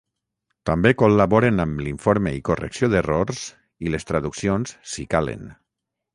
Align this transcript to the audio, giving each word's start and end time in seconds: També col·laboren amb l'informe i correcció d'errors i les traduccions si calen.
També 0.69 0.91
col·laboren 1.01 1.63
amb 1.65 1.83
l'informe 1.87 2.33
i 2.39 2.41
correcció 2.49 2.91
d'errors 2.95 3.43
i 3.89 3.95
les 3.97 4.09
traduccions 4.13 4.75
si 4.97 5.07
calen. 5.15 5.47